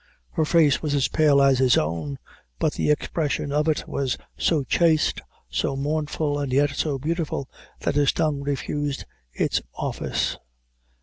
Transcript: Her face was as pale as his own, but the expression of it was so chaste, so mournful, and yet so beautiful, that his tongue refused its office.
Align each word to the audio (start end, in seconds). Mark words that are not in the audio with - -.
Her 0.31 0.45
face 0.45 0.81
was 0.81 0.95
as 0.95 1.09
pale 1.09 1.39
as 1.43 1.59
his 1.59 1.77
own, 1.77 2.17
but 2.57 2.73
the 2.73 2.89
expression 2.89 3.51
of 3.51 3.67
it 3.69 3.87
was 3.87 4.17
so 4.35 4.63
chaste, 4.63 5.21
so 5.47 5.75
mournful, 5.75 6.39
and 6.39 6.51
yet 6.51 6.71
so 6.71 6.97
beautiful, 6.97 7.47
that 7.81 7.93
his 7.93 8.11
tongue 8.11 8.41
refused 8.41 9.05
its 9.35 9.61
office. 9.75 10.39